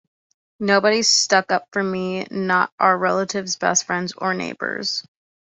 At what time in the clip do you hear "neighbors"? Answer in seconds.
4.33-5.03